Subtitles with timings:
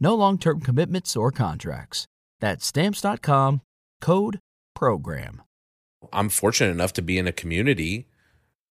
[0.00, 2.06] No long term commitments or contracts.
[2.40, 3.60] That's Stamps.com
[4.00, 4.40] code
[4.74, 5.42] PROGRAM.
[6.12, 8.08] I'm fortunate enough to be in a community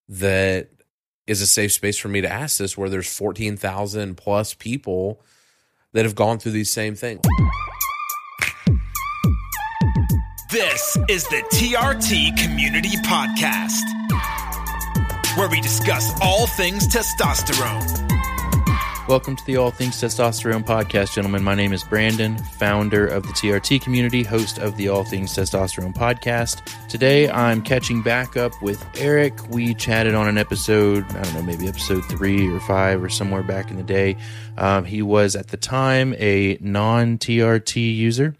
[0.10, 0.70] that
[1.28, 5.22] is a safe space for me to ask this, where there's 14,000 plus people
[5.94, 7.22] that have gone through these same things.
[10.52, 13.80] This is the TRT Community Podcast,
[15.38, 18.11] where we discuss all things testosterone.
[19.12, 21.44] Welcome to the All Things Testosterone podcast, gentlemen.
[21.44, 25.94] My name is Brandon, founder of the TRT community, host of the All Things Testosterone
[25.94, 26.62] podcast.
[26.88, 29.50] Today, I'm catching back up with Eric.
[29.50, 33.44] We chatted on an episode, I don't know, maybe episode three or five or somewhere
[33.44, 34.16] back in the day.
[34.58, 38.38] Um, he was at the time a non TRT user.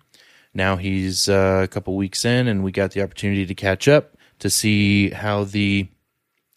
[0.54, 4.16] Now he's uh, a couple weeks in, and we got the opportunity to catch up
[4.40, 5.90] to see how the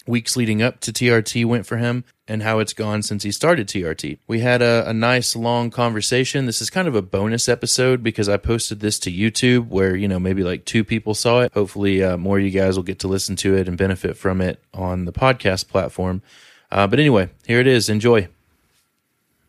[0.06, 3.68] weeks leading up to TRT went for him and how it's gone since he started
[3.68, 4.18] TRT.
[4.26, 6.46] We had a, a, nice long conversation.
[6.46, 10.08] This is kind of a bonus episode because I posted this to YouTube where, you
[10.08, 11.52] know, maybe like two people saw it.
[11.52, 14.40] Hopefully, uh, more of you guys will get to listen to it and benefit from
[14.40, 16.22] it on the podcast platform.
[16.70, 17.88] Uh, but anyway, here it is.
[17.88, 18.28] Enjoy.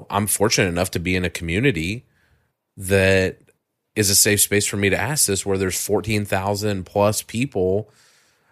[0.10, 2.04] I'm fortunate enough to be in a community
[2.78, 3.38] that
[3.96, 7.90] is a safe space for me to ask this where there's 14,000 plus people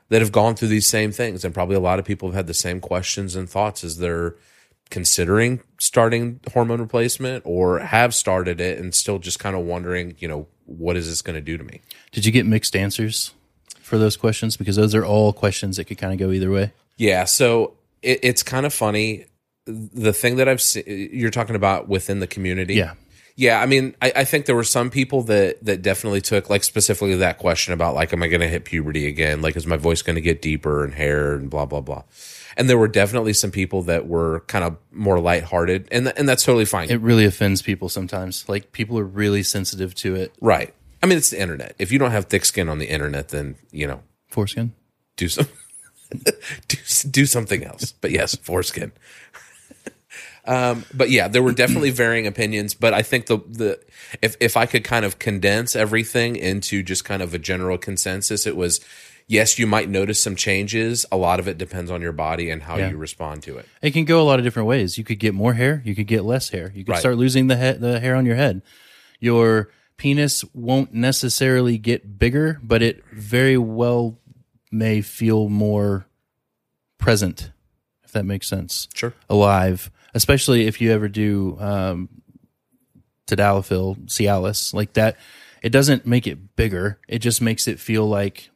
[0.09, 1.43] that have gone through these same things.
[1.43, 4.35] And probably a lot of people have had the same questions and thoughts as they're
[4.89, 10.27] considering starting hormone replacement or have started it and still just kind of wondering, you
[10.27, 11.81] know, what is this going to do to me?
[12.11, 13.33] Did you get mixed answers
[13.81, 14.55] for those questions?
[14.55, 16.71] Because those are all questions that could kind of go either way.
[16.97, 17.25] Yeah.
[17.25, 19.25] So it, it's kind of funny.
[19.65, 22.75] The thing that I've seen, you're talking about within the community.
[22.75, 22.93] Yeah.
[23.35, 26.63] Yeah, I mean, I, I, think there were some people that that definitely took like
[26.63, 29.41] specifically that question about like, am I going to hit puberty again?
[29.41, 32.03] Like, is my voice going to get deeper and hair and blah blah blah.
[32.55, 36.29] And there were definitely some people that were kind of more lighthearted, and th- and
[36.29, 36.91] that's totally fine.
[36.91, 38.47] It really offends people sometimes.
[38.47, 40.35] Like people are really sensitive to it.
[40.39, 40.73] Right.
[41.01, 41.75] I mean, it's the internet.
[41.79, 44.73] If you don't have thick skin on the internet, then you know, foreskin.
[45.15, 45.47] Do some.
[46.67, 46.77] do
[47.09, 47.93] do something else.
[47.93, 48.91] But yes, foreskin.
[50.45, 52.73] Um, but yeah, there were definitely varying opinions.
[52.73, 53.79] But I think the the
[54.21, 58.45] if if I could kind of condense everything into just kind of a general consensus,
[58.45, 58.81] it was
[59.27, 61.05] yes, you might notice some changes.
[61.11, 62.89] A lot of it depends on your body and how yeah.
[62.89, 63.67] you respond to it.
[63.81, 64.97] It can go a lot of different ways.
[64.97, 65.81] You could get more hair.
[65.85, 66.71] You could get less hair.
[66.75, 66.99] You could right.
[66.99, 68.61] start losing the he- the hair on your head.
[69.19, 74.19] Your penis won't necessarily get bigger, but it very well
[74.71, 76.05] may feel more
[76.97, 77.51] present,
[78.03, 78.89] if that makes sense.
[78.93, 79.13] Sure.
[79.29, 82.09] Alive especially if you ever do um,
[83.27, 85.17] tadalafil, Cialis, like that.
[85.61, 86.99] It doesn't make it bigger.
[87.07, 88.49] It just makes it feel like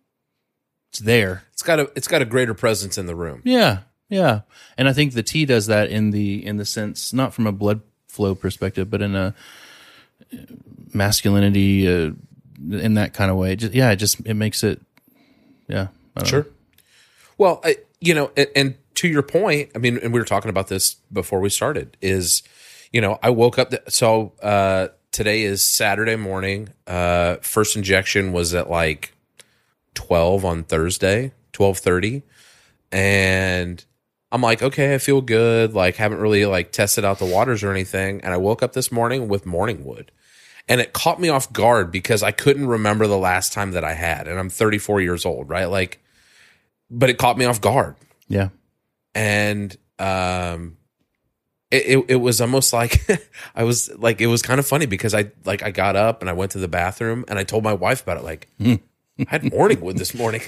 [0.90, 1.44] it's there.
[1.54, 3.42] It's got a it's got a greater presence in the room.
[3.46, 3.80] Yeah,
[4.10, 4.42] yeah.
[4.78, 7.52] And I think the T does that in the in the sense not from a
[7.52, 9.34] blood flow perspective, but in a
[10.94, 12.12] masculinity uh,
[12.72, 13.56] in that kind of way.
[13.56, 14.82] Just, yeah, it just it makes it.
[15.68, 15.88] Yeah.
[16.26, 16.44] Sure.
[16.44, 16.50] Know.
[17.38, 20.50] Well, I, you know, and, and to your point, I mean, and we were talking
[20.50, 22.42] about this before we started, is,
[22.92, 26.70] you know, I woke up, so uh, today is Saturday morning.
[26.88, 29.14] Uh, first injection was at like
[29.94, 32.24] 12 on Thursday, 1230.
[32.92, 33.86] And
[34.32, 35.76] I'm like, okay, I feel good.
[35.76, 38.22] Like, haven't really like tested out the waters or anything.
[38.22, 40.12] And I woke up this morning with morning wood.
[40.68, 43.94] And it caught me off guard because I couldn't remember the last time that I
[43.94, 44.28] had.
[44.28, 45.66] And I'm 34 years old, right?
[45.66, 46.04] Like,
[46.90, 47.96] but it caught me off guard.
[48.28, 48.50] Yeah
[49.18, 50.78] and um,
[51.72, 53.02] it, it, it was almost like
[53.56, 56.30] I was like it was kind of funny because I like I got up and
[56.30, 58.24] I went to the bathroom and I told my wife about it.
[58.24, 58.80] Like I
[59.28, 60.42] had morning wood this morning.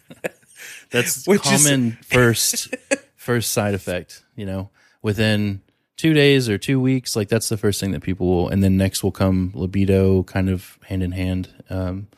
[0.90, 2.74] That's Which common is, first
[3.14, 4.24] first side effect.
[4.34, 4.70] You know,
[5.00, 5.62] within
[5.96, 8.76] two days or two weeks, like that's the first thing that people will, and then
[8.76, 11.50] next will come libido, kind of hand in hand.
[11.70, 12.08] Um,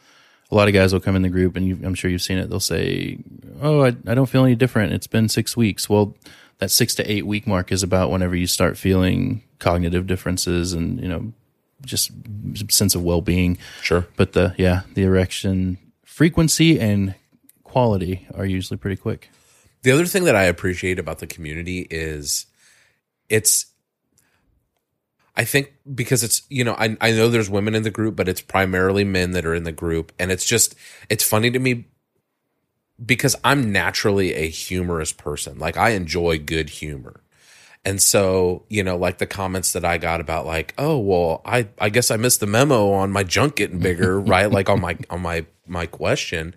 [0.50, 2.38] a lot of guys will come in the group, and you, I'm sure you've seen
[2.38, 2.48] it.
[2.50, 3.18] They'll say,
[3.60, 4.92] "Oh, I, I don't feel any different.
[4.92, 6.14] It's been six weeks." Well,
[6.58, 11.00] that six to eight week mark is about whenever you start feeling cognitive differences and
[11.00, 11.32] you know
[11.84, 12.12] just
[12.68, 13.58] sense of well being.
[13.82, 14.06] Sure.
[14.16, 17.14] But the yeah, the erection frequency and
[17.62, 19.30] quality are usually pretty quick.
[19.82, 22.46] The other thing that I appreciate about the community is
[23.28, 23.66] it's
[25.36, 28.28] I think because it's you know I I know there's women in the group but
[28.28, 30.74] it's primarily men that are in the group and it's just
[31.10, 31.86] it's funny to me
[33.04, 35.58] because I'm naturally a humorous person.
[35.58, 37.20] Like I enjoy good humor.
[37.84, 41.68] And so, you know, like the comments that I got about like, oh, well, I
[41.78, 44.50] I guess I missed the memo on my junk getting bigger, right?
[44.50, 46.54] Like on my on my my question.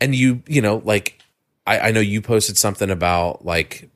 [0.00, 1.18] And you, you know, like
[1.66, 3.90] I, I know you posted something about like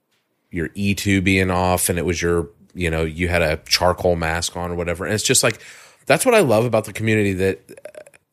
[0.51, 4.57] your E2 being off and it was your, you know, you had a charcoal mask
[4.57, 5.05] on or whatever.
[5.05, 5.61] And it's just like
[6.07, 7.61] that's what I love about the community that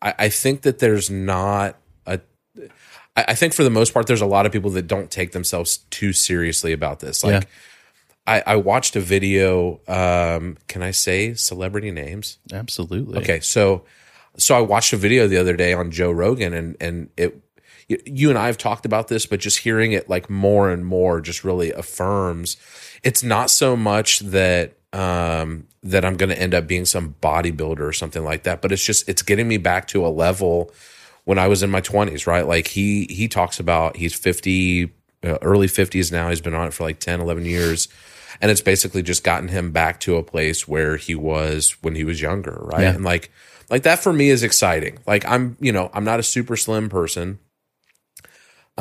[0.02, 2.20] I, I think that there's not a
[3.16, 5.32] I, I think for the most part there's a lot of people that don't take
[5.32, 7.24] themselves too seriously about this.
[7.24, 7.50] Like Yeah.
[8.28, 9.82] I, I watched a video.
[9.88, 12.38] Um, can I say celebrity names?
[12.54, 13.20] Absolutely.
[13.20, 13.84] Okay, so
[14.38, 17.42] so I watched a video the other day on Joe Rogan, and and it
[18.06, 21.22] you, and I have talked about this, but just hearing it like more and more
[21.22, 22.58] just really affirms.
[23.04, 27.80] It's not so much that um, that I'm going to end up being some bodybuilder
[27.80, 30.72] or something like that, but it's just it's getting me back to a level
[31.24, 32.46] when I was in my 20s, right?
[32.46, 34.92] Like he he talks about he's 50
[35.24, 36.30] uh, early 50s now.
[36.30, 37.88] He's been on it for like 10, 11 years.
[38.42, 42.04] And it's basically just gotten him back to a place where he was when he
[42.04, 42.82] was younger, right?
[42.82, 42.96] Yeah.
[42.96, 43.32] And like
[43.70, 45.00] like that for me is exciting.
[45.06, 47.40] Like I'm, you know, I'm not a super slim person.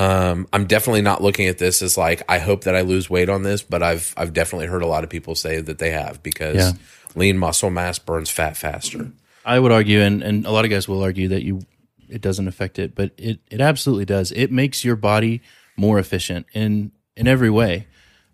[0.00, 3.29] Um, I'm definitely not looking at this as like I hope that I lose weight
[3.29, 6.23] on this, but I've I've definitely heard a lot of people say that they have
[6.23, 6.73] because Yeah.
[7.14, 9.11] lean muscle mass burns fat faster.
[9.44, 11.61] I would argue, and, and a lot of guys will argue that you
[12.08, 14.32] it doesn't affect it, but it, it absolutely does.
[14.32, 15.43] It makes your body
[15.76, 17.87] more efficient in in every way,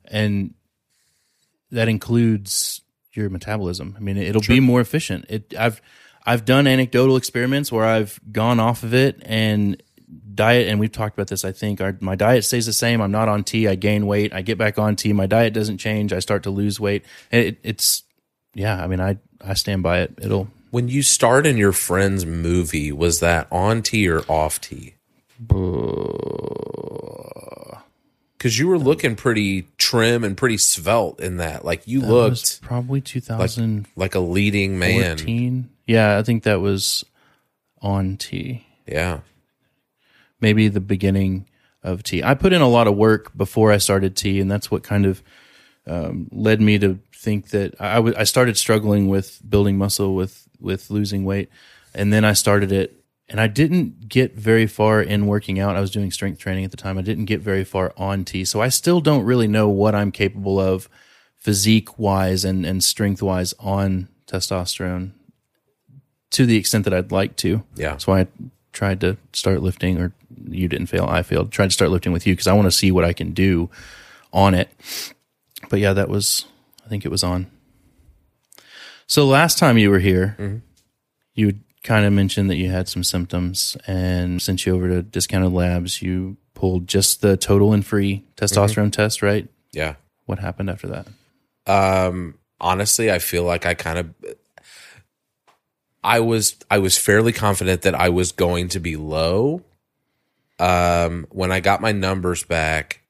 [0.05, 0.55] and
[1.71, 2.83] that includes
[3.13, 3.95] your metabolism.
[3.97, 5.27] I mean, it'll be more efficient.
[5.29, 5.81] It I've
[6.25, 9.83] I've done anecdotal experiments where I've gone off of it and
[10.37, 11.45] diet, and we've talked about this.
[11.45, 13.01] I think our my diet stays the same.
[13.01, 13.67] I'm not on T.
[13.67, 14.33] I gain weight.
[14.33, 15.13] I get back on T.
[15.13, 16.13] My diet doesn't change.
[16.13, 17.05] I start to lose weight.
[17.31, 18.05] It, it's
[18.55, 18.83] yeah.
[18.83, 20.15] I mean, I I stand by it.
[20.21, 24.95] It'll When you starred in your friend's movie, was that on T or off T?
[28.39, 31.65] Because you were looking pretty trim and pretty svelte in that.
[31.65, 35.17] Like you That looked probably 2000, like a leading man.
[35.87, 37.05] Yeah, I think that was
[37.81, 38.67] on T.
[38.87, 39.21] Yeah.
[40.41, 41.49] Maybe the beginning
[41.83, 42.23] of T.
[42.23, 45.07] I put in a lot of work before I started T, and that's what kind
[45.07, 45.23] of
[45.87, 50.47] um, led me to think that I, w- I started struggling with building muscle with
[50.61, 51.49] with losing weight,
[51.95, 55.77] and then I started it, and I didn't get very far in working out.
[55.77, 56.99] I was doing strength training at the time.
[56.99, 60.11] I didn't get very far on tea, so I still don't really know what I'm
[60.11, 60.89] capable of
[61.37, 65.13] physique wise and and strength wise on testosterone
[66.31, 67.63] to the extent that I'd like to.
[67.77, 67.91] Yeah.
[67.91, 68.27] That's why I
[68.77, 70.13] tried to start lifting, or
[70.47, 71.51] you didn't fail, I failed.
[71.51, 73.71] Tried to start lifting with you because I want to see what I can do
[74.33, 74.69] on it.
[75.71, 76.45] But yeah, that was,
[76.85, 77.51] I think it was on.
[79.07, 80.63] So last time you were here,
[81.35, 85.53] you kind of mentioned that you had some symptoms and sent you over to discounted
[85.53, 86.03] labs.
[86.03, 89.49] You pulled just the total and free testosterone test, right?
[89.73, 89.95] Yeah.
[90.27, 91.07] What happened after that?
[91.67, 94.15] Um, honestly, I feel like I kind of
[96.07, 99.65] I was I was fairly confident that I was going to be low.
[100.61, 103.03] Um, when I got my numbers back,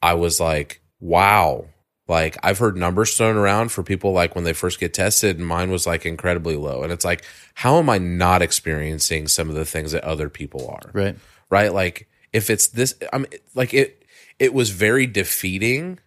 [0.00, 1.66] I was like, wow.
[2.08, 5.46] Like I've heard numbers thrown around for people like when they first get tested, and
[5.46, 6.82] mine was like incredibly low.
[6.82, 10.66] And it's like, how am I not experiencing some of the things that other people
[10.66, 10.90] are?
[10.94, 11.16] Right.
[11.50, 11.72] right?
[11.72, 14.06] Like if it's this, I'm like it.
[14.38, 15.98] It was very defeating,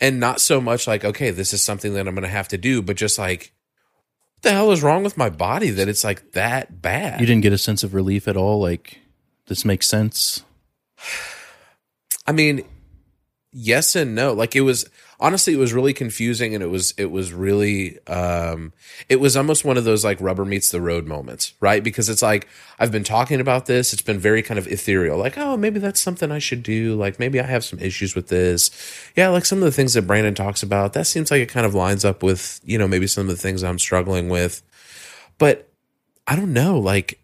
[0.00, 2.58] and not so much like okay, this is something that I'm going to have to
[2.58, 3.52] do, but just like
[4.44, 7.20] the hell is wrong with my body that it's like that bad?
[7.20, 8.60] You didn't get a sense of relief at all?
[8.60, 9.00] Like,
[9.46, 10.44] this makes sense?
[12.26, 12.64] I mean,
[13.54, 14.32] yes and no.
[14.32, 14.84] Like it was
[15.20, 18.72] honestly, it was really confusing, and it was it was really um,
[19.08, 21.82] it was almost one of those like rubber meets the road moments, right?
[21.82, 23.92] Because it's like I've been talking about this.
[23.92, 26.96] It's been very kind of ethereal, like oh maybe that's something I should do.
[26.96, 28.70] Like maybe I have some issues with this.
[29.16, 30.92] Yeah, like some of the things that Brandon talks about.
[30.92, 33.40] That seems like it kind of lines up with you know maybe some of the
[33.40, 34.62] things I'm struggling with,
[35.38, 35.70] but
[36.26, 36.78] I don't know.
[36.78, 37.20] Like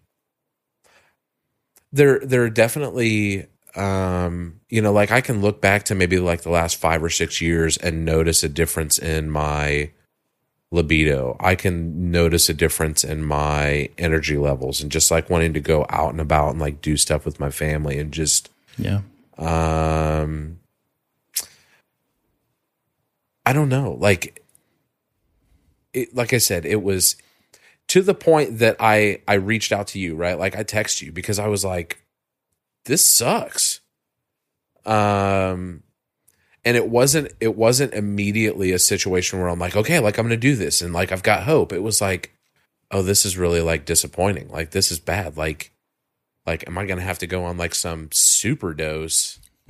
[1.93, 3.47] there there are definitely
[3.77, 7.11] um you know like i can look back to maybe like the last five or
[7.11, 9.91] six years and notice a difference in my
[10.73, 11.37] libido.
[11.41, 15.85] I can notice a difference in my energy levels and just like wanting to go
[15.89, 19.01] out and about and like do stuff with my family and just Yeah.
[19.37, 20.61] um
[23.45, 23.97] I don't know.
[23.99, 24.43] Like
[25.93, 27.17] it like I said, it was
[27.89, 30.39] to the point that I I reached out to you, right?
[30.39, 32.00] Like I text you because I was like
[32.91, 33.81] this sucks.
[34.85, 35.83] Um
[36.65, 40.39] and it wasn't it wasn't immediately a situation where I'm like, okay, like I'm going
[40.39, 41.73] to do this and like I've got hope.
[41.73, 42.35] It was like,
[42.91, 44.49] oh, this is really like disappointing.
[44.51, 45.37] Like this is bad.
[45.37, 45.73] Like
[46.47, 49.39] like am I going to have to go on like some super dose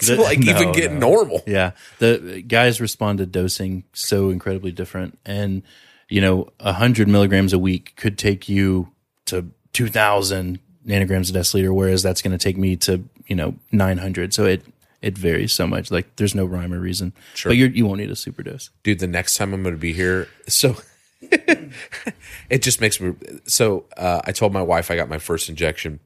[0.00, 0.98] to like No, even get no.
[0.98, 1.42] normal?
[1.46, 1.72] Yeah.
[1.98, 5.18] The guys respond to dosing so incredibly different.
[5.26, 5.62] And,
[6.08, 8.92] you know, 100 milligrams a week could take you
[9.26, 14.32] to 2,000 nanograms a deciliter, whereas that's going to take me to, you know, 900.
[14.32, 14.64] So it,
[15.02, 15.90] it varies so much.
[15.90, 17.12] Like there's no rhyme or reason.
[17.34, 17.50] Sure.
[17.50, 18.70] But you're, you won't need a super dose.
[18.82, 20.76] dude the next time i'm going to be here so
[21.20, 23.14] it just makes me
[23.46, 25.98] so uh, i told my wife i got my first injection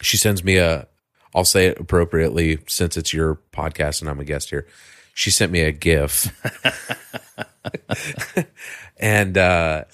[0.00, 0.86] she sends me a
[1.34, 4.66] i'll say it appropriately since it's your podcast and i'm a guest here
[5.14, 6.32] she sent me a gif
[8.98, 9.84] and uh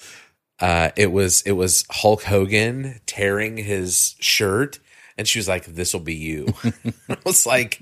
[0.59, 4.79] uh it was it was hulk hogan tearing his shirt
[5.17, 6.47] and she was like this will be you
[7.09, 7.81] i was like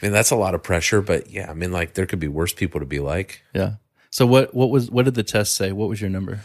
[0.00, 2.28] I mean, that's a lot of pressure, but yeah, I mean, like there could be
[2.28, 3.42] worse people to be like.
[3.54, 3.74] Yeah.
[4.10, 5.72] So what, what was, what did the test say?
[5.72, 6.40] What was your number?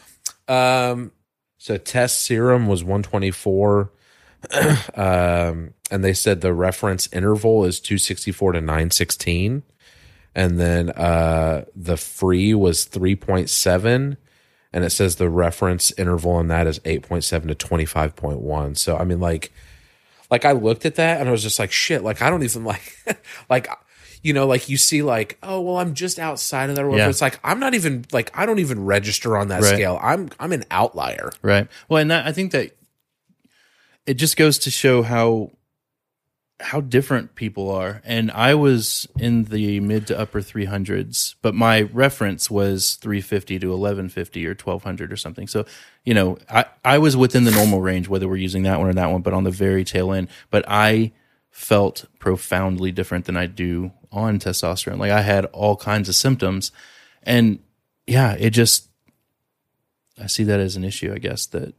[0.48, 1.12] Um,
[1.58, 3.92] so test serum was 124.
[4.96, 9.64] um, and they said the reference interval is 264 to 916.
[10.36, 14.18] And then uh, the free was 3.7.
[14.76, 18.78] And it says the reference interval on that is 8.7 to 25.1.
[18.78, 19.52] So, I mean, like,
[20.30, 22.64] like I looked at that and I was just like, shit, like I don't even
[22.66, 22.98] like,
[23.50, 23.68] like,
[24.22, 26.92] you know, like you see, like, oh well, I'm just outside of that.
[26.92, 27.08] Yeah.
[27.08, 29.76] It's like I'm not even like I don't even register on that Right.
[29.76, 29.98] scale.
[30.02, 31.32] I'm I'm an outlier.
[31.42, 31.68] Right.
[31.88, 32.76] Well, and that, I think that
[34.06, 35.52] it just goes to show how
[36.62, 38.02] how different people are.
[38.06, 43.68] And I was in the mid to upper 300s, but my reference was 350 to
[43.68, 45.48] 1150 or 1200 or something.
[45.48, 45.66] So,
[46.06, 48.94] you know, I I was within the normal range whether we're using that one or
[48.94, 50.30] that one, but on the very tail end.
[50.50, 51.12] But I
[51.52, 55.00] felt profoundly different than I do on testosterone.
[55.00, 56.72] Like I had all kinds of symptoms
[57.24, 57.60] and
[58.08, 58.88] yeah, it just
[60.22, 61.74] I see that as an issue, I guess, that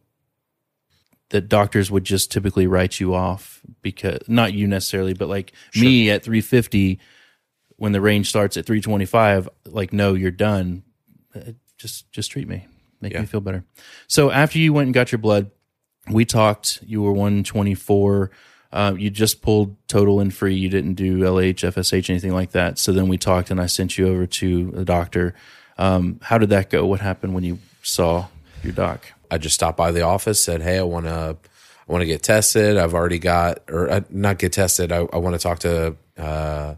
[1.30, 6.10] that doctors would just typically write you off because not you necessarily, but like me
[6.10, 7.00] at 350
[7.76, 10.82] when the range starts at 325, like no, you're done.
[11.34, 12.66] Uh, Just just treat me.
[13.02, 13.20] Make Yeah.
[13.20, 13.64] me feel better.
[14.06, 15.50] So after you went and got your blood,
[16.10, 18.30] we talked, you were 124
[18.72, 20.54] uh, you just pulled total and free.
[20.54, 22.78] You didn't do LH, FSH, anything like that.
[22.78, 25.34] So then we talked, and I sent you over to the doctor.
[25.78, 26.84] Um, how did that go?
[26.84, 28.26] What happened when you saw
[28.62, 29.06] your doc?
[29.30, 31.36] I just stopped by the office, said, "Hey, I want to,
[31.88, 32.76] I want to get tested.
[32.76, 34.92] I've already got, or uh, not get tested.
[34.92, 36.74] I, I want to talk to, uh,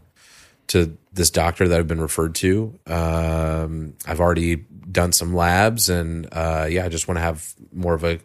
[0.67, 2.79] to this doctor that I've been referred to.
[2.85, 7.93] Um, I've already done some labs, and uh, yeah, I just want to have more
[7.93, 8.19] of a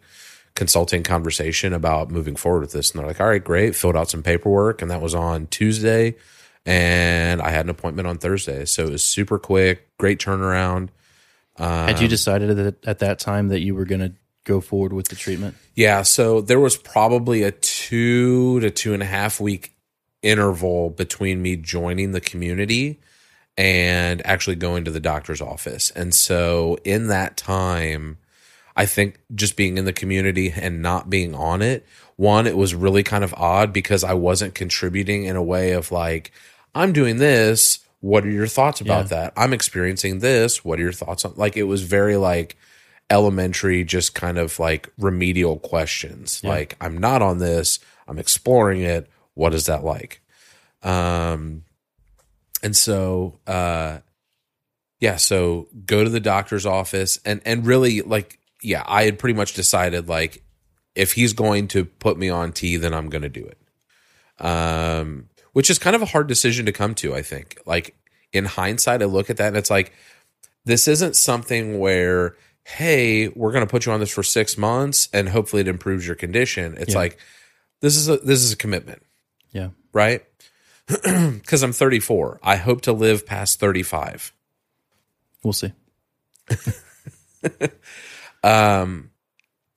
[0.55, 2.91] consulting conversation about moving forward with this.
[2.91, 6.15] And they're like, "All right, great." Filled out some paperwork, and that was on Tuesday,
[6.65, 10.89] and I had an appointment on Thursday, so it was super quick, great turnaround.
[11.57, 15.07] Had you decided at, at that time that you were going to go forward with
[15.07, 15.55] the treatment?
[15.73, 19.75] Yeah, so there was probably a two to two and a half week
[20.21, 22.99] interval between me joining the community
[23.57, 25.91] and actually going to the doctor's office.
[25.91, 28.17] And so in that time,
[28.75, 31.85] I think just being in the community and not being on it,
[32.17, 35.91] one, it was really kind of odd because I wasn't contributing in a way of
[35.91, 36.31] like,
[36.73, 37.79] I'm doing this.
[38.05, 39.17] What are your thoughts about Yeah.
[39.17, 39.33] that?
[39.35, 40.63] I'm experiencing this.
[40.63, 42.55] What are your thoughts on like it was very like
[43.09, 46.43] elementary, just kind of like remedial questions.
[46.43, 49.09] Like, I'm not on this, I'm exploring it.
[49.33, 50.21] What is that like?
[50.83, 51.63] Um
[52.61, 53.99] and so uh
[54.99, 59.35] yeah, so go to the doctor's office and and really like yeah, I had pretty
[59.35, 60.43] much decided like
[60.93, 63.57] if he's going to put me on T, then I'm going to do it.
[64.45, 67.15] Um, which is kind of a hard decision to come to.
[67.15, 67.57] I think.
[67.65, 67.95] Like
[68.33, 69.93] in hindsight, I look at that and it's like
[70.65, 72.35] this isn't something where
[72.65, 76.05] hey, we're going to put you on this for six months and hopefully it improves
[76.05, 76.75] your condition.
[76.77, 76.99] It's Yeah.
[76.99, 77.19] like
[77.81, 79.01] this is a this is a commitment
[79.51, 79.69] Yeah.
[79.93, 80.23] right?
[80.87, 82.39] Because I'm 34.
[82.43, 84.33] I hope to live past 35.
[85.43, 85.71] We'll see.
[88.43, 89.09] Um,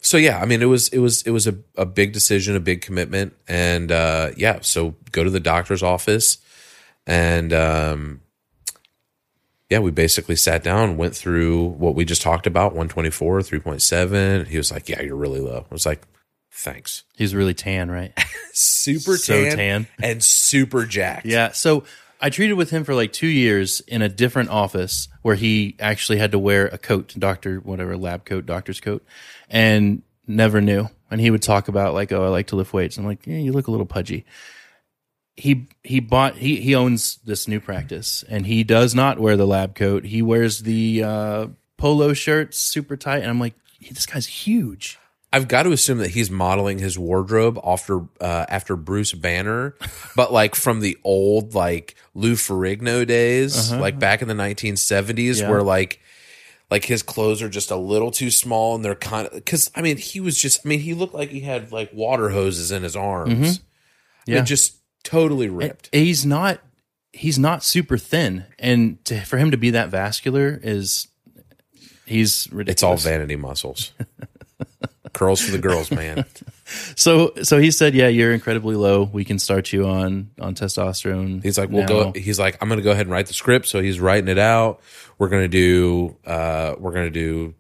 [0.01, 2.61] so yeah, I mean, it was it was it was a, a big decision, a
[2.61, 4.59] big commitment, and uh, yeah.
[4.63, 6.39] So go to the doctor's office,
[7.07, 8.21] and um,
[9.71, 14.47] yeah, we basically sat down, went through what we just talked about 124, 3.7.
[14.47, 15.67] He was like, Yeah, you're really low.
[15.71, 16.03] I was like,
[16.51, 17.05] Thanks.
[17.17, 18.13] He's really tan, right?
[18.53, 19.87] Super So tan, tan.
[20.03, 21.27] and super jacked.
[21.27, 21.53] Yeah.
[21.53, 21.85] So
[22.21, 26.19] I treated with him for like two years in a different office where he actually
[26.19, 29.05] had to wear a coat, doctor, whatever, lab coat, doctor's coat,
[29.51, 30.89] and never knew.
[31.11, 32.99] And he would talk about like, oh, I like to lift weights.
[32.99, 34.25] I'm like, yeah, you look a little pudgy.
[35.37, 39.47] He he bought he he owns this new practice and he does not wear the
[39.47, 40.05] lab coat.
[40.05, 43.55] He wears the uh, polo shirts super tight, and I'm like,
[43.91, 44.99] this guy's huge.
[45.33, 49.77] I've got to assume that he's modeling his wardrobe after uh, after Bruce Banner,
[50.17, 55.43] but like from the old like Lou Ferrigno days, like back in the 1970s, Uh-huh.
[55.45, 55.51] Yeah.
[55.51, 56.01] where like
[56.71, 59.83] like his clothes are just a little too small and they're kind of because I
[59.83, 62.83] mean he was just I mean he looked like he had like water hoses in
[62.83, 64.33] his arms, Mm-hmm.
[64.33, 64.43] Yeah.
[64.43, 65.89] just totally ripped.
[65.93, 66.61] he's not
[67.13, 71.09] he's not super thin and to, for him to be that vascular is
[72.05, 73.93] he's ridiculous It's all vanity muscles.
[75.15, 76.25] Curls for the girls, man.
[76.97, 81.43] so so he said yeah you're incredibly low we can start you on on testosterone
[81.43, 82.13] He's like, we'll now." go.
[82.15, 83.67] He's like, I'm going to go ahead and write the script.
[83.67, 84.81] So he's writing it out.
[85.19, 86.17] We're going to do.
[86.27, 87.55] uh We're going to do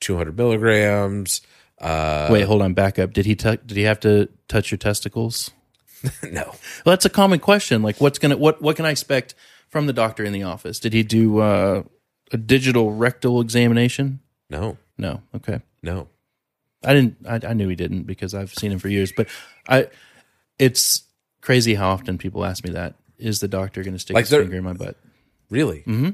[0.00, 1.40] 200 milligrams.
[1.80, 4.78] Uh wait hold on back up did he tou did he have to touch your
[4.78, 5.50] testicles
[6.22, 6.56] No, well,
[6.92, 9.34] that's a common question like what's gonna what what can i expect
[9.70, 11.82] from the doctor in the office did he do uh
[12.30, 16.08] a digital rectal examination no, no okay no.
[16.84, 17.16] I didn't.
[17.26, 19.12] I, I knew he didn't because I've seen him for years.
[19.16, 19.28] But
[19.68, 19.88] I,
[20.58, 21.02] it's
[21.40, 22.94] crazy how often people ask me that.
[23.18, 24.96] Is the doctor going to stick Like his finger in my butt?
[25.50, 25.78] Really?
[25.86, 26.10] Mm-hmm.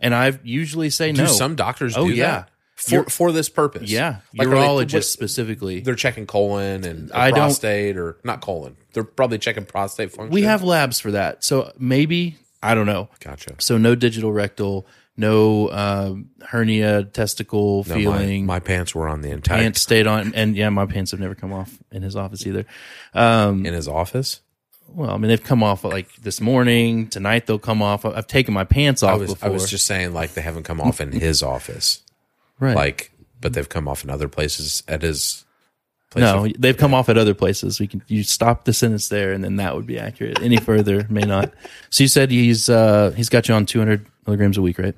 [0.00, 1.28] And I usually say Do no.
[1.28, 2.30] some doctors Oh, do yeah.
[2.30, 3.90] that for for this purpose?
[3.90, 5.80] yeah, Like, they- urologists what- specifically.
[5.80, 8.76] They're checking colon and I don't- prostate, or not colon.
[8.92, 10.32] They're probably checking prostate function.
[10.34, 13.08] We have labs for that, so maybe I don't know.
[13.20, 13.54] gotcha.
[13.60, 14.86] So no digital rectal,
[15.20, 18.46] no um, hernia, testicle No, feeling.
[18.46, 21.34] my pants were on the entire pants stayed on, and yeah, my pants have never
[21.34, 22.64] come off in his office either.
[23.14, 24.40] Um, in his office.
[24.88, 27.46] well, I mean, they've come off like this morning, tonight.
[27.46, 28.04] They'll come off.
[28.04, 29.48] I've taken my pants off I was before.
[29.48, 32.02] I was just saying like they haven't come off in his office,
[32.58, 32.74] right.
[32.74, 35.44] like, but they've come off in other places at his.
[36.10, 37.78] Place no, of- they've come off at other places.
[37.78, 40.42] We can you stop the sentence there, and then that would be accurate.
[40.42, 41.52] Any further may not.
[41.90, 44.96] So you said he's uh he's got you on 200 milligrams a week, right?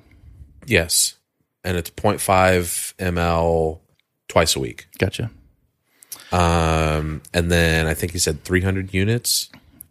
[0.67, 1.17] Yes,
[1.65, 3.81] and it's 0.5 ml
[4.29, 4.87] twice a week.
[4.99, 5.31] Gotcha.
[6.33, 9.51] Um, and then I think he said 300 units.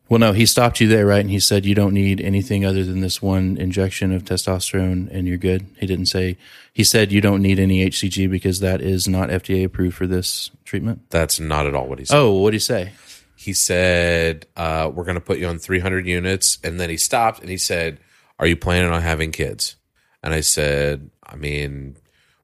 [0.09, 1.21] Well, no, he stopped you there, right?
[1.21, 5.25] And he said you don't need anything other than this one injection of testosterone, and
[5.25, 5.67] you're good.
[5.77, 6.35] He didn't say.
[6.73, 10.51] He said you don't need any HCG because that is not FDA approved for this
[10.65, 11.09] treatment.
[11.11, 12.17] That's not at all what he said.
[12.17, 12.91] Oh, what did he say?
[13.37, 17.39] He said, uh, "We're going to put you on 300 units," and then he stopped
[17.39, 17.97] and he said,
[18.37, 19.77] "Are you planning on having kids?"
[20.23, 21.97] And I said, "I mean,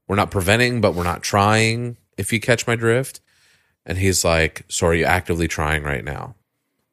[0.06, 1.96] we're not preventing, but we're not trying.
[2.16, 3.20] If you catch my drift."
[3.86, 6.34] And he's like, "So are you actively trying right now?"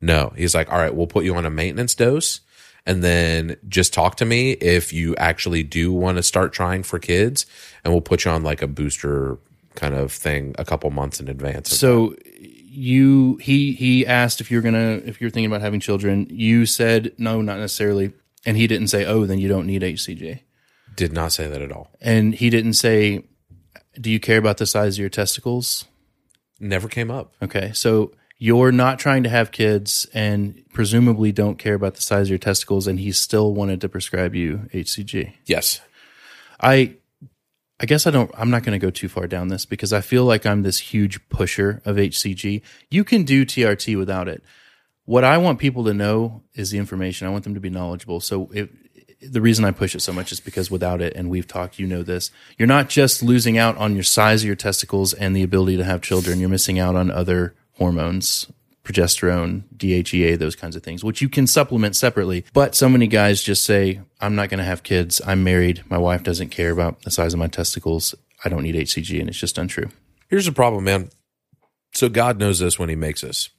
[0.01, 0.33] No.
[0.35, 2.41] He's like, "All right, we'll put you on a maintenance dose."
[2.85, 6.99] And then just talk to me if you actually do want to start trying for
[6.99, 7.45] kids,
[7.83, 9.39] and we'll put you on like a booster
[9.75, 11.75] kind of thing a couple months in advance.
[11.77, 16.27] So you he he asked if you're gonna if you're thinking about having children.
[16.29, 18.13] You said no, not necessarily,
[18.45, 20.41] and he didn't say oh then you don't need HCG,
[20.95, 21.89] Did not say that at all.
[22.01, 23.23] and he didn't say
[23.99, 25.85] do you care about the size of your testicles?
[26.59, 27.33] Never came up.
[27.41, 32.27] Okay, so you're not trying to have kids, and presumably don't care about the size
[32.27, 35.33] of your testicles, and he still wanted to prescribe you HCG.
[35.45, 35.81] Yes.
[36.59, 36.95] I
[37.79, 40.01] I guess I don't I'm not going to go too far down this because I
[40.01, 42.61] feel like I'm this huge pusher of HCG.
[42.89, 44.43] You can do TRT without it.
[45.05, 47.27] What I want people to know is the information.
[47.27, 48.19] I want them to be knowledgeable.
[48.21, 48.69] So if
[49.29, 51.87] the reason I push it so much is because without it, and we've talked, you
[51.87, 55.43] know this, you're not just losing out on your size of your testicles and the
[55.43, 56.39] ability to have children.
[56.39, 58.47] You're missing out on other hormones,
[58.83, 62.45] progesterone, DHEA, those kinds of things, which you can supplement separately.
[62.53, 65.21] But so many guys just say, I'm not going to have kids.
[65.25, 65.83] I'm married.
[65.89, 68.15] My wife doesn't care about the size of my testicles.
[68.43, 69.19] I don't need HCG.
[69.19, 69.89] And it's just untrue.
[70.29, 71.09] Here's the problem, man.
[71.93, 73.49] So God knows this when He makes us.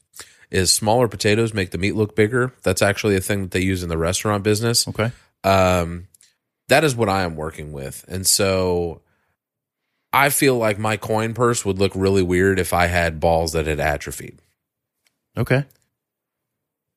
[0.50, 2.52] Is smaller potatoes make the meat look bigger?
[2.62, 4.87] That's actually a thing that they use in the restaurant business.
[4.87, 5.11] Okay.
[5.44, 6.09] Um,
[6.68, 9.03] that is what I am working with, and so
[10.12, 13.66] I feel like my coin purse would look really weird if I had balls that
[13.66, 14.40] had atrophied.
[15.37, 15.64] Okay.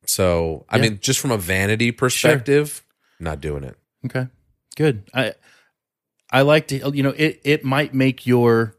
[0.05, 0.83] So I Yeah.
[0.83, 2.83] mean, just from a vanity perspective,
[3.19, 3.77] not doing it.
[4.05, 4.27] Okay.
[4.75, 5.03] Good.
[5.13, 5.33] I
[6.31, 8.75] I like to you know it it might make your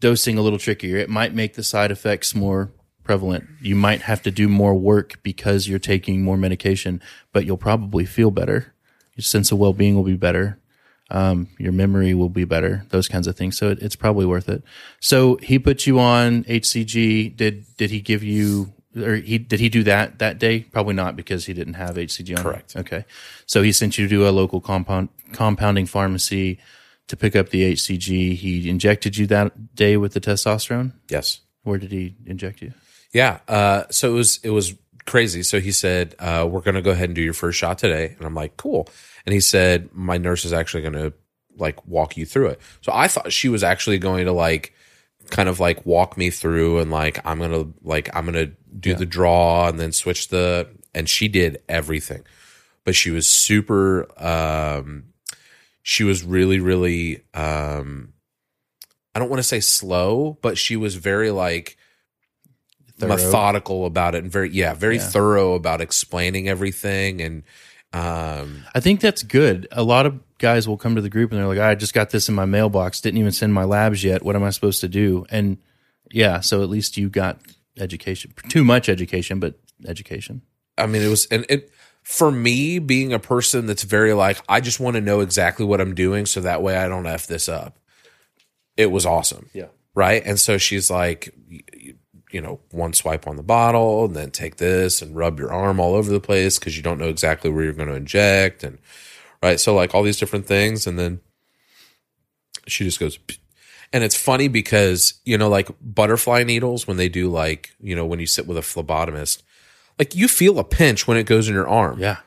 [0.00, 0.96] dosing a little trickier.
[0.96, 2.70] It might make the side effects more
[3.04, 3.44] prevalent.
[3.62, 7.00] You might have to do more work because you're taking more medication,
[7.32, 8.74] but you'll probably feel better.
[9.18, 10.58] Your sense of well-being will be better.
[11.10, 12.84] Um, your memory will be better.
[12.90, 13.58] Those kinds of things.
[13.58, 14.62] So it, it's probably worth it.
[15.00, 17.36] So he put you on HCG.
[17.36, 20.60] Did did he give you or he did he do that that day?
[20.60, 22.42] Probably not because he didn't have HCG on.
[22.44, 22.76] Correct.
[22.76, 23.04] Okay.
[23.46, 26.58] So he sent you to a local compound compounding pharmacy
[27.08, 28.34] to pick up the HCG.
[28.36, 30.92] He injected you that day with the testosterone.
[31.08, 31.40] Yes.
[31.64, 32.72] Where did he inject you?
[33.12, 33.40] Yeah.
[33.48, 34.74] Uh, so it was it was
[35.06, 35.42] crazy.
[35.42, 38.14] So he said, uh, "We're going to go ahead and do your first shot today,"
[38.16, 38.88] and I'm like, "Cool."
[39.26, 41.12] And he said, "My nurse is actually going to
[41.56, 44.74] like walk you through it." So I thought she was actually going to like
[45.30, 48.52] kind of like walk me through and like I'm going to like I'm going to
[48.78, 52.24] do the draw and then switch the and she did everything.
[52.84, 55.04] But she was super um
[55.82, 58.12] she was really really um
[59.14, 61.76] I don't want to say slow, but she was very like
[62.98, 63.16] Thorough.
[63.16, 67.44] methodical about it and very yeah very thorough about explaining everything and
[67.92, 69.66] um I think that's good.
[69.72, 72.10] A lot of guys will come to the group and they're like, I just got
[72.10, 74.22] this in my mailbox, didn't even send my labs yet.
[74.22, 75.24] What am I supposed to do?
[75.30, 75.58] And
[76.10, 77.40] yeah, so at least you got
[77.78, 78.32] education.
[78.48, 79.54] Too much education, but
[79.86, 80.42] education.
[80.76, 81.70] i mean it was and it
[82.02, 85.80] for me being a person that's very like i just want to know exactly what
[85.80, 87.78] i'm doing so that way i don't f this up
[88.76, 89.66] it was awesome Yeah.
[89.94, 91.92] right and so she's like y- y-
[92.30, 95.80] you know one swipe on the bottle and then take this and rub your arm
[95.80, 98.78] all over the place because you don't know exactly where you're going to inject and
[99.42, 101.20] right so like all these different things and then
[102.66, 103.38] she just goes "Psh."
[103.92, 108.04] and it's funny because you know like butterfly needles when they do like you know
[108.04, 109.42] when you sit with a phlebotomist
[109.98, 112.18] like you feel a pinch when it goes in your arm Yeah.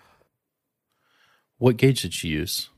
[1.58, 2.70] What gauge did she use?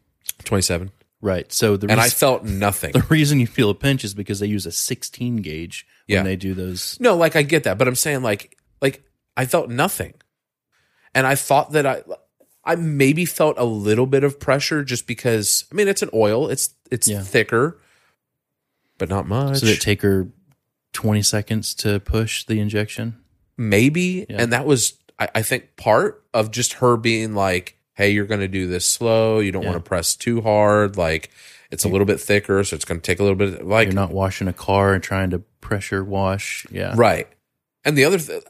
[0.43, 0.91] 27
[1.23, 1.51] Right.
[1.53, 4.47] So the and i felt nothing the reason you feel a pinch is because they
[4.47, 6.17] use a 16 gauge Yeah.
[6.19, 6.97] when they do those.
[6.99, 9.03] No, like I get that, but I'm saying like like
[9.37, 10.13] I felt nothing.
[11.15, 12.03] And I thought that I
[12.65, 16.49] I maybe felt a little bit of pressure just because I mean it's an oil,
[16.49, 17.21] it's it's Yeah.
[17.21, 17.79] thicker,
[18.97, 19.59] but not much.
[19.59, 20.27] So did it take her
[20.93, 23.15] 20 seconds to push the injection?
[23.55, 24.25] maybe.
[24.29, 24.41] Yeah.
[24.41, 28.47] And that was I, I think part of just her being like, Hey, you're gonna
[28.47, 29.71] do this slow, you don't Yeah.
[29.71, 31.29] want to press too hard, like
[31.71, 34.11] it's a little bit thicker, so it's gonna take a little bit like You're not
[34.11, 36.65] washing a car and trying to pressure wash.
[36.71, 36.93] Yeah.
[36.95, 37.27] Right.
[37.85, 38.43] And the other th-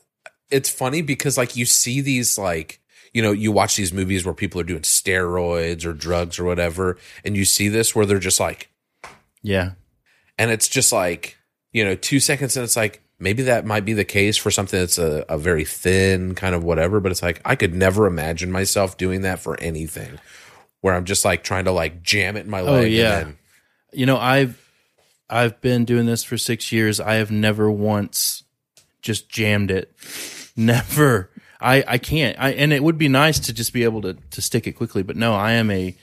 [0.49, 2.79] it's funny because like you see these like
[3.13, 6.97] you know, you watch these movies where people are doing steroids or drugs or whatever,
[7.23, 8.69] and you see this where they're just like,
[9.43, 9.73] Yeah.
[10.39, 11.37] and it's just like,
[11.71, 14.79] you know, two seconds, and it's like, maybe that might be the case for something
[14.79, 18.51] that's a, a very thin kind of whatever, but it's like, I could never imagine
[18.51, 20.19] myself doing that for anything
[20.81, 22.85] where I'm just like trying to like jam it in my oh, leg.
[22.85, 23.19] and yeah.
[23.19, 23.37] then-
[23.93, 24.59] You know, I've
[25.29, 26.99] I've been doing this for six years.
[26.99, 28.43] I have never once
[29.01, 29.95] just jammed it.
[30.55, 31.29] Never.
[31.61, 32.37] I I can't.
[32.37, 35.01] I and it would be nice to just be able to to stick it quickly,
[35.01, 35.95] but no, I am a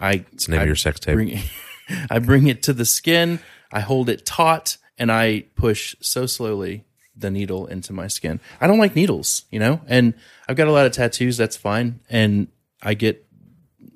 [0.00, 1.14] I it's name I your sex tape.
[1.14, 1.38] bring
[2.10, 3.38] I bring it to the skin.
[3.72, 6.84] I hold it taut and I push so slowly
[7.16, 8.40] the needle into my skin.
[8.60, 10.14] I don't like needles, you know, and
[10.48, 11.36] I've got a lot of tattoos.
[11.36, 12.48] That's fine, and
[12.82, 13.26] I get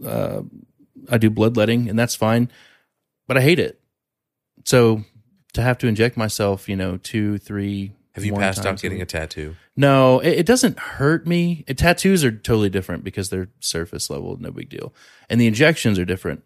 [0.04, 0.42] uh,
[1.11, 2.50] I do bloodletting, and that's fine,
[3.26, 3.80] but I hate it.
[4.64, 5.04] So
[5.54, 7.92] to have to inject myself, you know, two, three.
[8.12, 9.54] Have you passed out getting a tattoo?
[9.76, 11.64] no, it, it doesn't hurt me.
[11.68, 14.92] Uh, tattoos are totally different because they're surface level, no big deal.
[15.30, 16.42] And the injections are different.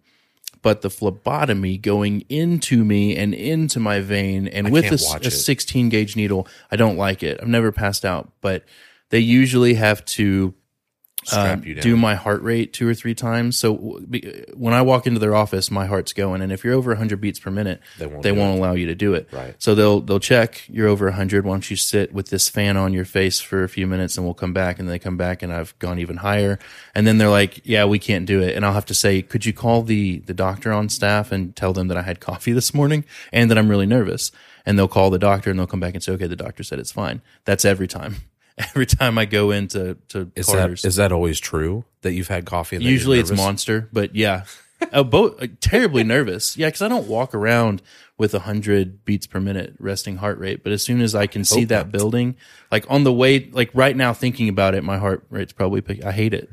[0.63, 5.11] But the phlebotomy going into me and into my vein and with a, can't s-
[5.11, 7.39] watch a 16 gauge needle, I don't like it.
[7.43, 8.65] I've never passed out, but
[9.11, 10.55] they usually have to
[11.25, 11.83] Strap uh, you down.
[11.83, 13.59] do my heart rate two or three times.
[13.59, 16.91] So w- when I walk into their office, my heart's going, and if you're over
[16.91, 19.29] 100 beats per minute, They won't they won't allow you to do it.
[19.33, 19.55] Right.
[19.59, 21.45] So they'll they'll check you're over 100.
[21.45, 24.27] Why don't you sit with this fan on your face for a few minutes, and
[24.27, 24.79] we'll come back.
[24.79, 26.59] And they come back, and I've gone even higher.
[26.95, 29.47] And then they're like, "Yeah, we can't do it." And I'll have to say, "Could
[29.47, 32.75] you call the the doctor on staff and tell them that I had coffee this
[32.75, 34.33] morning and that I'm really nervous?"
[34.65, 36.79] And they'll call the doctor, and they'll come back and say, "Okay, the doctor said
[36.79, 38.17] it's fine." That's every time.
[38.59, 40.83] Every time I go into to Is Carter's.
[40.83, 42.77] that is that always true that you've had coffee?
[42.77, 44.45] And Usually it's monster, but yeah.
[44.93, 46.57] oh, both uh, terribly nervous.
[46.57, 47.83] Yeah, because I don't walk around
[48.19, 50.63] with a hundred beats per minute resting heart rate.
[50.63, 52.37] But as soon as I can see that building,
[52.71, 55.81] like on the way, like right now, thinking about it, my heart rate's probably.
[55.81, 56.51] Pick, I hate it.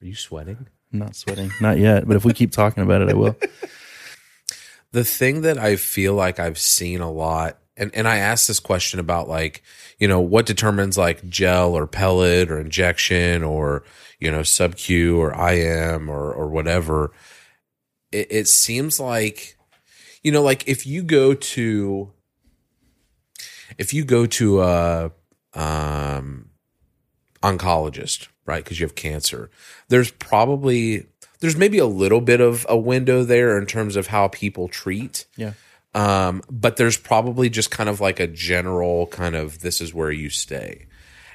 [0.00, 0.66] Are you sweating?
[0.92, 2.06] I'm not sweating, not yet.
[2.06, 3.36] But if we keep talking about it, I will.
[4.90, 8.60] The thing that I feel like I've seen a lot, and, and I asked this
[8.60, 9.62] question about like,
[9.98, 13.84] you know, what determines like gel or pellet or injection or,
[14.18, 17.12] you know, sub Q or IM or, or whatever.
[18.12, 19.56] It, it seems like,
[20.22, 22.12] you know, like if you go to,
[23.78, 25.12] if you go to a,
[25.54, 26.50] um,
[27.42, 28.64] oncologist, right?
[28.64, 29.50] Because you have cancer.
[29.88, 31.06] There's probably
[31.40, 35.26] there's maybe a little bit of a window there in terms of how people treat.
[35.36, 35.52] Yeah.
[35.94, 40.10] Um, but there's probably just kind of like a general kind of this is where
[40.10, 40.86] you stay.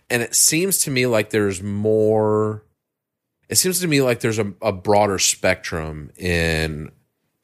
[0.10, 2.64] And it seems to me like there's more
[3.50, 6.92] it seems to me like there's a, a broader spectrum in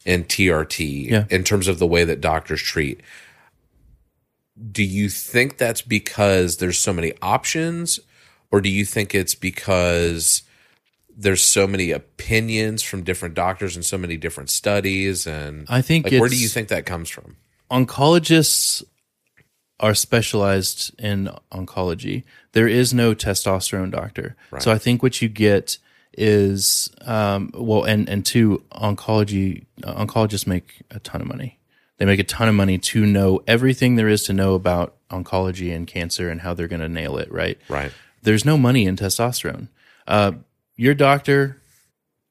[0.06, 1.26] in TRT Yeah.
[1.30, 3.02] in terms of the way that doctors treat.
[4.72, 8.00] Do you think that's because there's so many options,
[8.52, 10.44] or do you think it's because
[11.22, 15.28] there's so many opinions from different doctors and so many different studies?
[15.28, 17.36] And I think like, where do you think that comes from?
[17.72, 18.84] oncologists
[19.80, 22.24] are specialized in oncology.
[22.52, 24.36] There is no testosterone doctor.
[24.60, 25.78] So I think what you get
[26.18, 31.60] is um, well, and and two, oncology uh, oncologists make a ton of money.
[31.98, 35.74] They make a ton of money to know everything there is to know about oncology
[35.74, 37.32] and cancer and how they're going to nail it.
[37.32, 37.58] Right.
[37.70, 37.92] Right.
[38.22, 39.68] There's no money in testosterone.
[40.08, 40.34] Uh,
[40.80, 41.62] your doctor,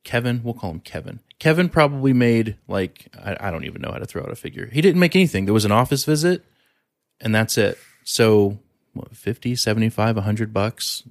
[0.05, 1.21] Kevin, we'll call him Kevin.
[1.39, 4.71] Kevin probably made like I, I don't even know how to throw out a figure.
[4.73, 5.45] He didn't make anything.
[5.45, 6.43] There was an office visit,
[7.21, 7.77] and that's it.
[8.05, 8.59] So
[8.95, 11.03] what, 50, 75, 100 bucks.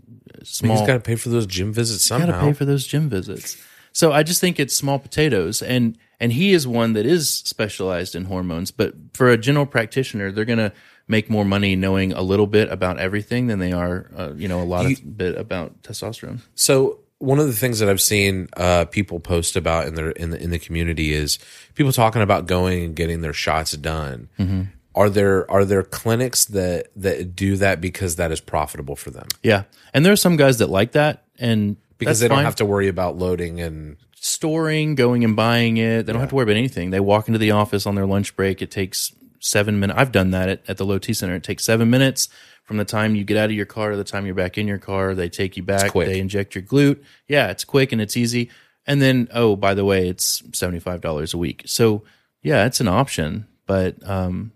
[0.44, 0.78] Small.
[0.78, 2.42] He's got to pay for those gym visits got to somehow.
[2.42, 3.56] pay for those gym visits.
[3.94, 8.16] So I just think it's small potatoes, and and he is one that is specialized
[8.16, 8.72] in hormones.
[8.72, 10.74] But for a general practitioner, they're gonna
[11.08, 14.60] make more money knowing a little bit about everything than they are, uh, you know,
[14.60, 16.40] a lot of bit about testosterone.
[16.56, 20.30] So one of the things that I've seen uh, people post about in their in
[20.30, 21.40] the in the community is
[21.76, 24.30] people talking about going and getting their shots done.
[24.38, 24.64] Mm-hmm.
[24.96, 29.28] Are there are there clinics that that do that because that is profitable for them
[29.44, 32.46] Yeah, and there are some guys that like that, and because they don't fine.
[32.46, 36.06] have to worry about loading and storing, going and buying it.
[36.06, 36.90] They don't have to worry about anything.
[36.90, 38.62] They walk into the office on their lunch break.
[38.62, 40.00] It takes seven minutes.
[40.00, 41.36] I've done that at, at the low T center.
[41.36, 42.30] It takes seven minutes
[42.68, 44.68] from the time you get out of your car to the time you're back in
[44.68, 45.16] your car.
[45.16, 45.82] They take you back.
[46.08, 47.02] They inject your glute.
[47.28, 48.52] Yeah, it's quick and it's easy.
[48.86, 51.64] And then, oh, by the way, it's seventy five dollars a week.
[51.66, 52.04] So
[52.44, 54.52] yeah, it's an option, but um,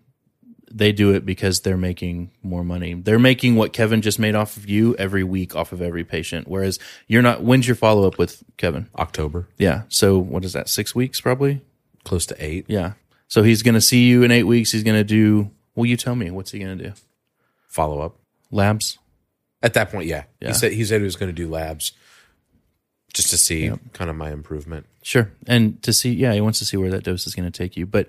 [0.69, 2.93] they do it because they're making more money.
[2.93, 6.47] They're making what Kevin just made off of you every week off of every patient.
[6.47, 7.43] Whereas you're not.
[7.43, 8.89] When's your follow up with Kevin?
[8.97, 9.83] October Yeah.
[9.89, 10.69] So what is that?
[10.69, 11.61] Six weeks probably.
[12.03, 12.93] close to eight Yeah.
[13.27, 14.71] So he's going to see you in eight weeks.
[14.73, 15.51] He's going to do.
[15.75, 16.31] Will you tell me.
[16.31, 16.93] What's he going to do?
[17.71, 18.17] Follow up.
[18.51, 18.99] Labs.
[19.63, 20.49] At that point, yeah, Yeah.
[20.49, 21.93] he said he said he was going to do labs
[23.13, 24.85] just to see kind of my improvement.
[25.03, 25.31] Sure.
[25.47, 27.75] And to see, yeah, he wants to see where that dose is going to take
[27.75, 27.85] you.
[27.85, 28.07] But,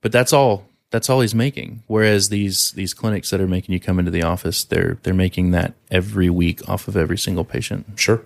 [0.00, 0.66] but that's all.
[0.90, 1.84] That's all he's making.
[1.86, 5.52] Whereas these these clinics that are making you come into the office, they're they're making
[5.52, 7.86] that every week off of every single patient.
[7.96, 8.22] Sure.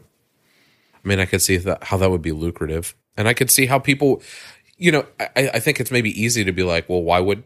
[0.95, 3.67] I mean, I could see that, how that would be lucrative, and I could see
[3.67, 4.23] how people,
[4.79, 7.45] you know, I, I think it's maybe easy to be like, well, why would,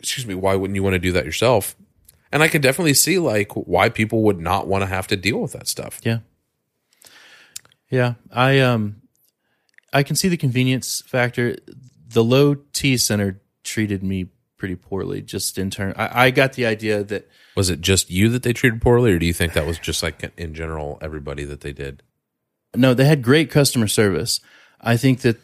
[0.00, 1.76] excuse me, why wouldn't you want to do that yourself?
[2.30, 5.38] And I could definitely see like why people would not want to have to deal
[5.38, 6.00] with that stuff.
[6.02, 6.18] Yeah.
[7.90, 8.14] Yeah.
[8.32, 9.02] I um
[9.92, 11.56] I can see the convenience factor.
[12.08, 16.66] The low T center treated me pretty poorly just in turn I, I got the
[16.66, 19.66] idea that Was it just you that they treated poorly, or do you think that
[19.66, 22.02] was just like in general everybody that they did?
[22.76, 24.40] no, they had great customer service.
[24.80, 25.40] I think that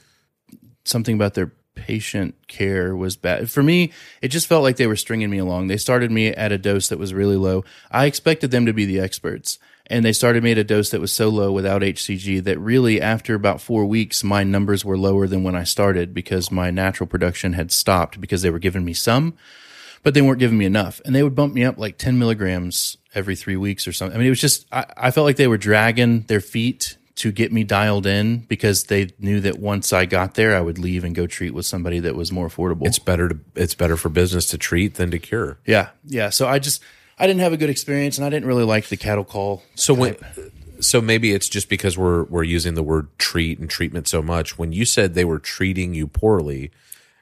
[0.84, 3.50] something about their patient care was bad.
[3.50, 5.66] For me, it just felt like they were stringing me along.
[5.66, 7.64] They started me at a dose that was really low.
[7.90, 9.58] I expected them to be the experts.
[9.86, 13.00] And they started me at a dose that was so low without HCG that really
[13.00, 17.06] after about four weeks, my numbers were lower than when I started because my natural
[17.06, 19.34] production had stopped because they were giving me some,
[20.02, 21.02] but they weren't giving me enough.
[21.04, 24.16] And they would bump me up like 10 milligrams every three weeks or something.
[24.16, 27.30] I mean, it was just, I, I felt like they were dragging their feet to
[27.30, 31.04] get me dialed in because they knew that once I got there, I would leave
[31.04, 32.86] and go treat with somebody that was more affordable.
[32.86, 35.58] It's better to it's better for business to treat than to cure.
[35.66, 35.90] yeah.
[36.04, 36.30] Yeah.
[36.30, 36.82] So I just,
[37.18, 39.62] I didn't have a good experience and I didn't really like the cattle call.
[39.76, 40.16] So when
[40.80, 44.58] so maybe it's just because we're we're using the word treat and treatment so much.
[44.58, 46.72] When you said they were treating you poorly,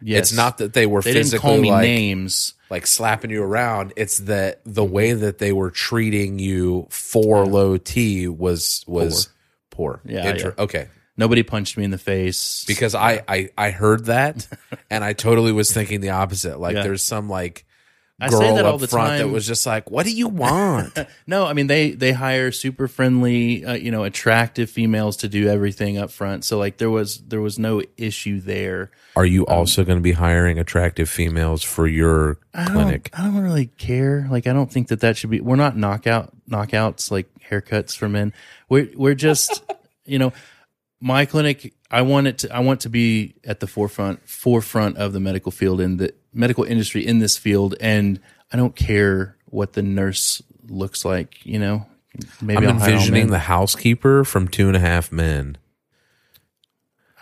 [0.04, 0.18] Yes.
[0.30, 2.54] it's not that they were they didn't call me like names.
[2.70, 3.92] like slapping you around.
[3.94, 9.34] It's that the way that they were treating you for low T was was poor.
[10.04, 10.88] Yeah, Inter- Okay.
[11.16, 12.64] Nobody punched me in the face.
[12.66, 14.48] Because I, I I heard that
[14.90, 16.58] and I totally was thinking the opposite.
[16.58, 16.82] Like Yeah.
[16.84, 17.66] there's some like
[18.20, 19.32] I girl say that all up the front that time.
[19.32, 23.64] was just like, "What do you want?" No, I mean they they hire super friendly,
[23.64, 26.44] uh, you know, attractive females to do everything up front.
[26.44, 28.90] So like there was there was no issue there.
[29.16, 33.10] Are you also going to be hiring attractive females for your clinic?
[33.12, 34.26] I don't really care.
[34.30, 35.40] Like I don't think that that should be.
[35.40, 38.32] We're not knockout knockouts like haircuts for men.
[38.72, 39.62] We're we're just
[40.06, 40.32] you know
[40.98, 41.74] my clinic.
[41.90, 42.56] I want it to.
[42.56, 46.64] I want to be at the forefront forefront of the medical field and the medical
[46.64, 47.74] industry in this field.
[47.82, 48.18] And
[48.50, 51.44] I don't care what the nurse looks like.
[51.44, 51.86] You know,
[52.40, 55.58] maybe I'm I'll envisioning the housekeeper from Two and a Half Men.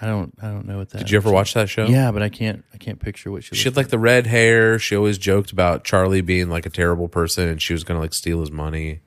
[0.01, 0.33] I don't.
[0.41, 0.99] I don't know what that.
[0.99, 1.87] Did you ever watch that show?
[1.87, 2.65] Yeah, but I can't.
[2.73, 3.57] I can't picture what she.
[3.57, 4.79] She had like the red hair.
[4.79, 8.01] She always joked about Charlie being like a terrible person and she was going to
[8.01, 9.01] like steal his money.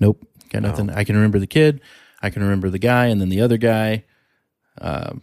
[0.00, 0.90] Nope, got nothing.
[0.90, 1.80] I can remember the kid.
[2.22, 4.04] I can remember the guy, and then the other guy.
[4.80, 5.22] Um,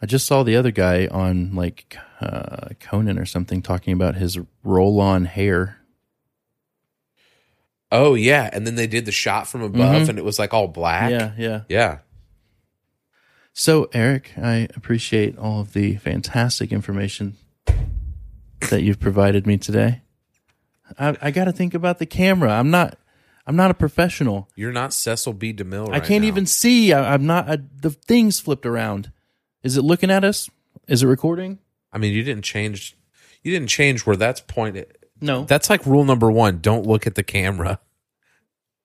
[0.00, 4.38] I just saw the other guy on like uh, Conan or something talking about his
[4.64, 5.78] roll-on hair.
[7.92, 8.50] Oh, yeah.
[8.52, 11.10] And then they did the shot from above and it was like all black.
[11.10, 11.60] Yeah, yeah.
[11.68, 11.98] Yeah.
[13.52, 17.36] So, Eric, I appreciate all of the fantastic information
[18.70, 20.00] that you've provided me today.
[20.98, 22.50] I, I got to think about the camera.
[22.50, 22.98] I'm not.
[23.46, 24.48] I'm not a professional.
[24.54, 25.52] You're not Cecil B.
[25.52, 26.28] DeMille right I can't now.
[26.28, 26.92] even see.
[26.92, 27.50] I, I'm not.
[27.50, 29.10] I, the thing's flipped around.
[29.62, 30.48] Is it looking at us?
[30.88, 31.58] Is it recording?
[31.92, 32.96] I mean, you didn't change.
[33.42, 34.96] You didn't change where that's pointed.
[35.20, 35.44] No.
[35.44, 36.58] That's like rule number one.
[36.58, 37.80] Don't look at the camera.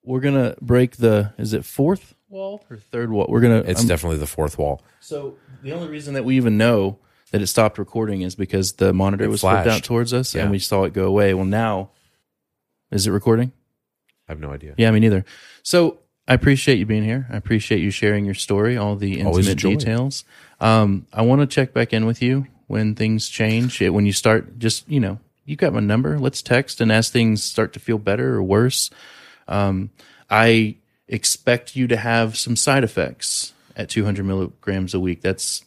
[0.04, 1.34] We're gonna break the.
[1.38, 3.26] Is it fourth wall or third wall?
[3.28, 3.58] We're gonna.
[3.66, 4.82] It's I'm- definitely the fourth wall.
[5.00, 6.98] So the only reason that we even know
[7.30, 10.42] that it stopped recording is because the monitor It was flipped out towards us Yeah.
[10.42, 11.34] and we saw it go away.
[11.34, 11.90] Well, now
[12.90, 13.52] is it recording?
[14.28, 14.74] I have no idea.
[14.76, 15.24] Yeah, me neither.
[15.62, 17.26] So I appreciate you being here.
[17.30, 20.24] I appreciate you sharing your story, all the intimate details.
[20.60, 23.80] Um, I want to check back in with you when things change.
[23.80, 26.18] It- When you start, just you know, you got my number.
[26.18, 28.90] Let's text, and as things start to feel better or worse,
[29.46, 29.90] um,
[30.28, 35.22] I expect you to have some side effects at 200 milligrams a week.
[35.22, 35.64] That's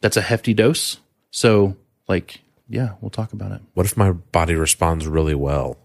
[0.00, 0.98] that's a hefty dose.
[1.32, 3.60] So, like, yeah, we'll talk about it.
[3.74, 5.76] What if my body responds really well?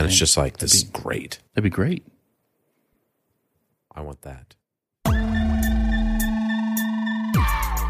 [0.00, 1.40] And it's just like, this is great.
[1.54, 2.06] That'd be great.
[3.94, 4.54] I want that.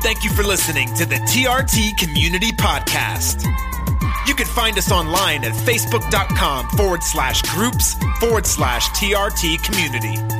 [0.02, 3.44] Thank you for listening to the TRT Community Podcast.
[4.26, 10.39] You can find us online at facebook.com forward slash groups forward slash TRT community.